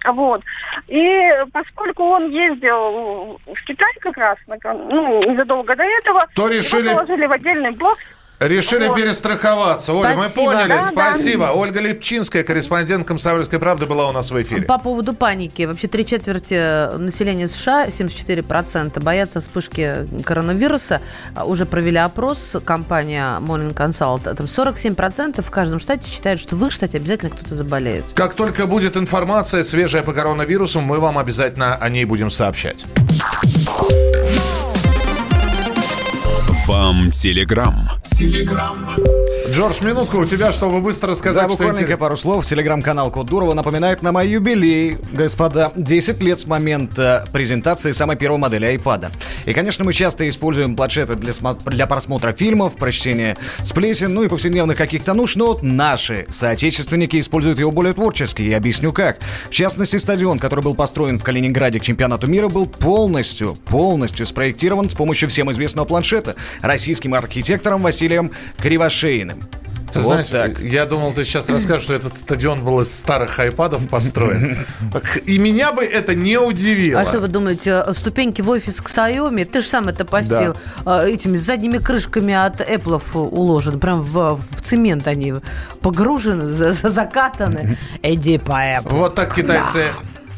[0.04, 0.42] вот.
[0.88, 6.92] И поскольку он ездил в Китай как раз, ну, незадолго до этого, То его решили-
[6.92, 7.98] положили в отдельный блок.
[8.38, 8.96] Решили Вот.
[8.96, 9.94] перестраховаться.
[9.94, 10.68] Оль, мы поняли.
[10.68, 11.14] Да, да.
[11.14, 11.52] Спасибо.
[11.54, 14.62] Ольга Липчинская, корреспондент «Комсомольской правды» была у нас в эфире.
[14.62, 15.62] По поводу паники.
[15.62, 21.00] Вообще три четверти населения США, 74%, боятся вспышки коронавируса.
[21.46, 24.34] Уже провели опрос, компания Morning Consult.
[24.34, 28.04] Там 47% в каждом штате считают, что в их штате обязательно кто-то заболеет.
[28.14, 32.84] Как только будет информация свежая по коронавирусу, мы вам обязательно о ней будем сообщать.
[36.66, 37.88] Вам телеграм.
[38.02, 38.76] Телеграм.
[39.50, 42.44] Джордж, минутку у тебя, чтобы быстро Да, сказать, что буквально интерес- пару слов.
[42.44, 45.70] Телеграм-канал Код Дурова напоминает нам о юбилее, господа.
[45.76, 49.12] 10 лет с момента презентации самой первой модели iPad.
[49.44, 54.28] И, конечно, мы часто используем планшеты для, смо- для просмотра фильмов, прочтения сплетен, ну и
[54.28, 55.37] повседневных каких-то нужд.
[55.37, 58.42] Но вот наши соотечественники используют его более творчески.
[58.42, 59.18] И объясню как.
[59.48, 64.90] В частности, стадион, который был построен в Калининграде к чемпионату мира, был полностью, полностью спроектирован
[64.90, 66.25] с помощью всем известного планшета
[66.62, 69.42] российским архитектором Василием Кривошеиным.
[69.92, 70.60] Ты Вот знаешь, так.
[70.60, 74.58] я думал, ты сейчас расскажешь, что этот стадион был из старых айпадов построен.
[75.27, 77.00] И меня бы это не удивило.
[77.00, 80.56] А что вы думаете, э, ступеньки в офис к Xiaomi, ты же сам это постил,
[80.85, 85.35] э, этими задними крышками от Apple уложен, прям в, в цемент они
[85.83, 87.79] погружены, за- за- закатаны.
[88.02, 88.88] Иди по Apple.
[88.92, 89.85] Вот так китайцы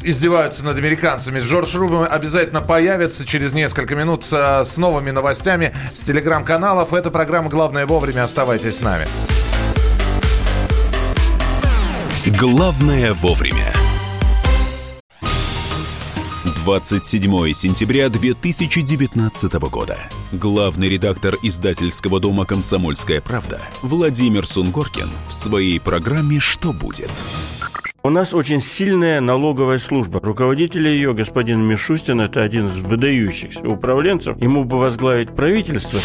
[0.03, 1.41] издеваются над американцами.
[1.41, 6.93] Джордж Рубин обязательно появится через несколько минут с, новыми новостями с телеграм-каналов.
[6.93, 8.25] Это программа «Главное вовремя».
[8.25, 9.07] Оставайтесь с нами.
[12.27, 13.73] Главное вовремя.
[16.69, 19.99] 27 сентября 2019 года.
[20.33, 27.11] Главный редактор издательского дома «Комсомольская правда» Владимир Сунгоркин в своей программе «Что будет?».
[28.05, 30.21] У нас очень сильная налоговая служба.
[30.21, 34.41] Руководитель ее, господин Мишустин, это один из выдающихся управленцев.
[34.41, 35.99] Ему бы возглавить правительство.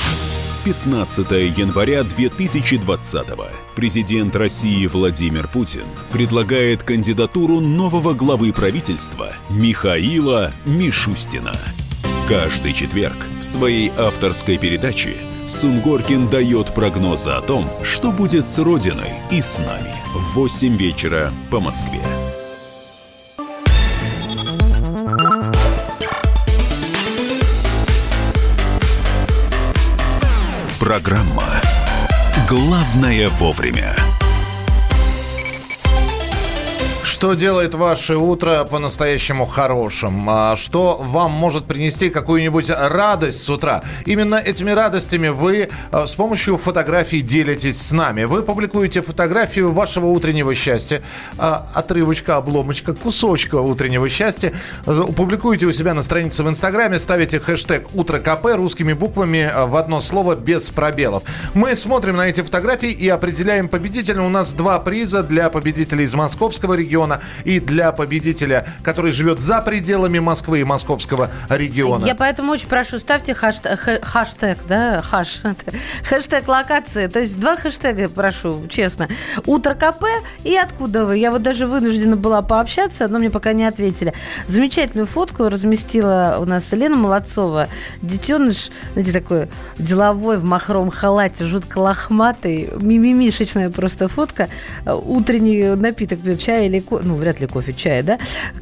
[0.66, 3.28] 15 января 2020
[3.76, 11.54] Президент России Владимир Путин предлагает кандидатуру нового главы правительства Михаила Мишустина.
[12.28, 15.18] Каждый четверг в своей авторской передаче
[15.48, 21.32] Сунгоркин дает прогнозы о том, что будет с Родиной и с нами в 8 вечера
[21.52, 22.02] по Москве.
[30.80, 31.44] Программа
[32.50, 33.96] «Главное вовремя».
[37.04, 40.26] Что делает ваше утро по-настоящему хорошим?
[40.30, 43.84] А Что вам может принести какую-нибудь радость с утра?
[44.06, 48.24] Именно этими радостями вы э, с помощью фотографий делитесь с нами.
[48.24, 51.02] Вы публикуете фотографию вашего утреннего счастья,
[51.38, 54.54] а, отрывочка, обломочка, кусочка утреннего счастья.
[54.86, 59.66] Э, Публикуете у себя на странице в Инстаграме, ставите хэштег «Утро КП» русскими буквами э,
[59.66, 61.24] в одно слово без пробелов.
[61.54, 64.22] Мы смотрим на эти фотографии и определяем победителя.
[64.22, 66.93] У нас два приза для победителей из московского региона
[67.44, 72.06] и для победителя, который живет за пределами Москвы и московского региона.
[72.06, 75.42] Я поэтому очень прошу, ставьте хаштег, хэ- хаштег, да, хаш,
[76.10, 77.08] хэштег локации.
[77.08, 79.08] То есть два хэштега, прошу, честно.
[79.46, 80.06] Утро КП
[80.44, 81.18] и откуда вы?
[81.18, 84.14] Я вот даже вынуждена была пообщаться, но мне пока не ответили.
[84.48, 87.68] Замечательную фотку разместила у нас Лена Молодцова.
[88.02, 94.48] Детеныш, знаете, такой деловой в махровом халате, жутко лохматый, мимимишечная просто фотка.
[94.86, 98.20] Утренний напиток чай или кофе, ну, вряд ли кофе, чай, да?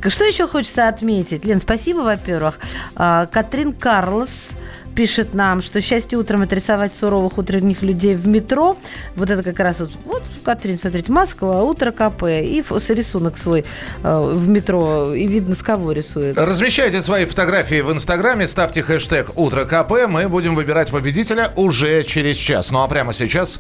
[0.08, 1.46] Что еще хочется отметить?
[1.46, 2.60] Лен, спасибо, во-первых.
[2.96, 4.52] А, Катрин Карлос
[4.96, 8.78] пишет нам, что счастье утром это рисовать суровых утренних людей в метро.
[9.16, 13.66] Вот это как раз вот, вот Катрин, смотрите, Москва, утро КП, и рисунок свой
[14.04, 16.40] э, в метро, и видно, с кого рисует.
[16.40, 20.08] Размещайте свои фотографии в Инстаграме, ставьте хэштег «Утро КП».
[20.08, 22.72] Мы будем выбирать победителя уже через час.
[22.72, 23.60] Ну а прямо сейчас...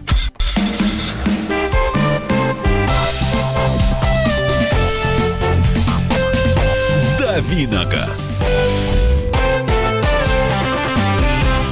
[7.61, 8.41] «Дави на газ».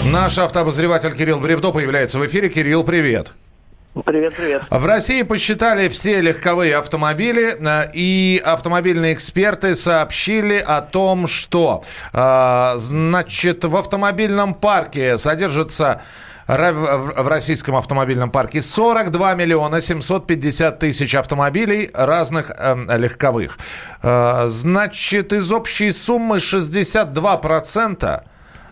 [0.06, 2.50] Наш автообозреватель Кирилл Бревдо появляется в эфире.
[2.50, 3.34] Кирилл, привет.
[4.06, 4.64] Привет, привет.
[4.70, 11.84] В России посчитали все легковые автомобили, э, и автомобильные эксперты сообщили о том, что,
[12.14, 16.02] э, значит, в автомобильном парке содержится
[16.50, 23.60] в российском автомобильном парке 42 миллиона 750 тысяч автомобилей разных э, легковых.
[24.02, 28.24] Э, Значит, из общей суммы 62%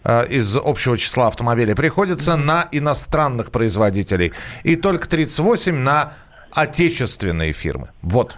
[0.03, 4.33] э, из общего числа автомобилей приходится на иностранных производителей.
[4.63, 6.13] И только 38 на
[6.51, 7.89] отечественные фирмы.
[8.01, 8.37] Вот.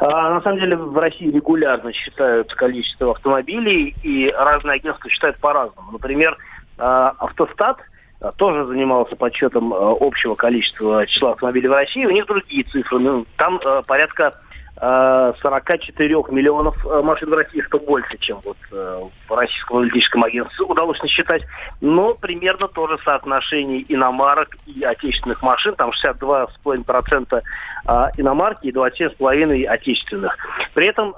[0.00, 5.92] А, на самом деле в России регулярно считают количество автомобилей, и разные агентства считают по-разному.
[5.92, 6.36] Например,
[6.78, 7.78] Автостат
[8.20, 12.06] а, тоже занимался подсчетом а, общего количества числа автомобилей в России.
[12.06, 12.98] У них другие цифры.
[12.98, 14.45] Ну, там а, порядка а,
[14.78, 20.66] 44 миллионов а, машин в России, что больше, чем вот а, в российском аналитическом агентстве
[20.66, 21.42] удалось насчитать.
[21.80, 25.74] Но примерно тоже соотношение иномарок и отечественных машин.
[25.76, 27.40] Там 62,5%
[27.86, 30.36] а, иномарки и 27,5% отечественных.
[30.74, 31.14] При этом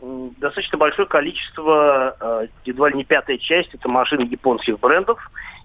[0.00, 5.18] м, достаточно большое количество, едва ли не пятая часть, это машины японских брендов.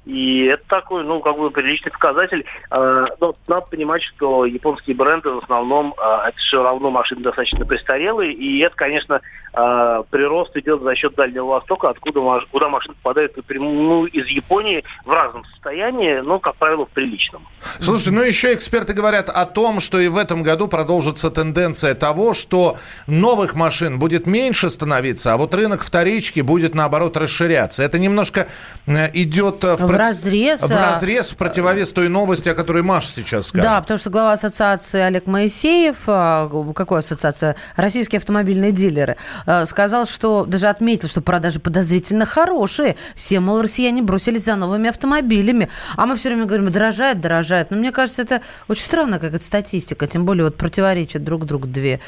[0.06, 2.46] И это такой, ну, как бы приличный показатель.
[2.70, 7.66] А, Но надо понимать, что японские бренды в основном а, это все равно машины достаточно
[7.66, 8.34] престарелые.
[8.34, 9.22] И это, конечно,
[9.54, 15.12] а, прирост идет за счет Дальнего Востока, откуда куда машины попадают напрямую из Японии в
[15.12, 17.48] разном состоянии, но, как правило, в приличном.
[17.80, 22.34] Слушай, ну еще эксперты говорят о том, что и в этом году продолжится тенденция того,
[22.34, 27.84] что новых машин будет меньше становиться, а вот рынок вторички будет наоборот расширяться.
[27.84, 28.48] Это немножко
[28.88, 33.08] э, идет э, в, Вразрез, в а- разрез, в противовес той новости, о которой Маша
[33.08, 33.70] сейчас скажет.
[33.70, 37.56] Да, потому что глава ассоциации Олег Моисеев, а, какой ассоциация?
[37.76, 42.96] Российские автомобильные дилеры, а, сказал, что даже отметил, что продажи подозрительно хорошие.
[43.16, 45.70] Все, мол, россияне бросились за новыми автомобилями.
[45.96, 47.72] А мы все время говорим, дорожает, дорожает.
[47.72, 50.08] Но мне кажется, это очень странно, как это статистика.
[50.08, 52.00] Тем более вот противоречат друг другу две,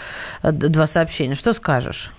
[0.44, 1.36] э, два сообщения.
[1.36, 2.12] Что скажешь?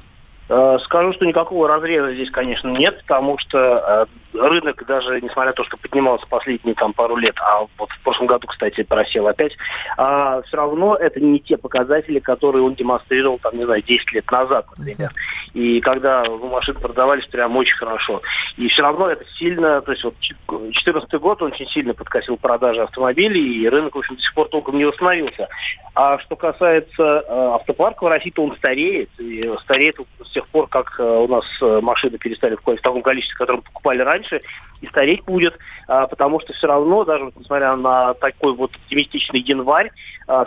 [0.49, 4.07] Э, Скажу, что никакого разреза здесь, конечно, нет, потому что э,
[4.37, 8.27] рынок, даже несмотря на то, что поднимался последние там пару лет, а вот в прошлом
[8.27, 9.57] году, кстати, просел опять,
[9.97, 14.31] а, все равно это не те показатели, которые он демонстрировал, там, не знаю, 10 лет
[14.31, 15.11] назад, например.
[15.55, 18.23] И когда ну, машины продавались прям очень хорошо.
[18.57, 20.15] И все равно это сильно, то есть вот
[20.49, 24.49] 2014 год он очень сильно подкосил продажи автомобилей, и рынок, в общем, до сих пор
[24.49, 25.49] толком не восстановился.
[25.95, 27.23] А что касается э,
[27.55, 29.09] автопарка в России, то он стареет.
[29.19, 33.01] И стареет с тех пор, как э, у нас э, машины перестали входить в таком
[33.01, 34.43] количестве, в котором покупали раньше, 是
[34.81, 35.59] и стареть будет,
[35.89, 39.91] а, потому что все равно, даже несмотря на такой вот оптимистичный январь,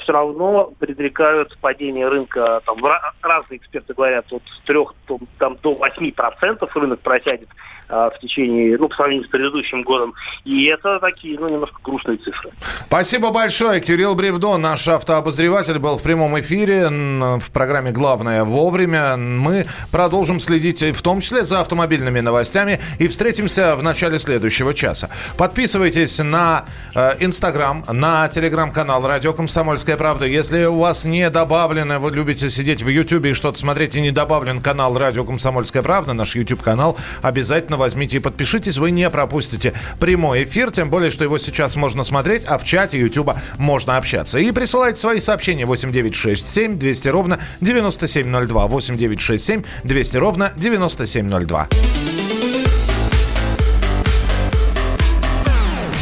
[0.01, 4.75] все равно предрекают падение рынка, там ра- разные эксперты говорят, от 3
[5.07, 7.47] до, там, до 8 процентов рынок просядет
[7.89, 10.13] а, в течение, ну, по сравнению с предыдущим годом.
[10.45, 12.51] И это такие, ну, немножко грустные цифры.
[12.85, 13.81] Спасибо большое.
[13.81, 19.17] Кирилл Бревдо, наш автообозреватель, был в прямом эфире в программе «Главное вовремя».
[19.17, 25.09] Мы продолжим следить в том числе за автомобильными новостями и встретимся в начале следующего часа.
[25.37, 30.25] Подписывайтесь на э, Инстаграм, на телеграм-канал «Радио Комсомольская правда».
[30.25, 34.11] Если у вас не добавлено, вы любите сидеть в Ютьюбе и что-то смотреть, и не
[34.11, 40.43] добавлен канал «Радио Комсомольская правда», наш YouTube-канал, обязательно возьмите и подпишитесь, вы не пропустите прямой
[40.43, 44.39] эфир, тем более, что его сейчас можно смотреть, а в чате YouTube можно общаться.
[44.39, 52.28] И присылайте свои сообщения 8967 200 ровно 9702, 8967 200 ровно 9702.